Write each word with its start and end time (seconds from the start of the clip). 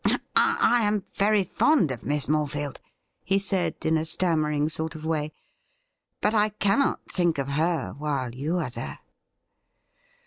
'I 0.35 0.81
am 0.81 1.03
very 1.13 1.43
fond 1.43 1.91
of 1.91 2.03
Miss 2.03 2.25
Morefield,' 2.25 2.79
he 3.23 3.37
said, 3.37 3.75
in 3.85 3.97
a 3.97 4.03
stammer 4.03 4.49
ing 4.49 4.67
sort 4.67 4.95
of 4.95 5.05
way;' 5.05 5.31
but 6.23 6.33
I 6.33 6.49
cannot 6.49 7.01
think 7.11 7.37
of 7.37 7.49
her 7.49 7.93
while 7.95 8.33
you 8.33 8.57
are 8.57 8.71
there.' 8.71 8.97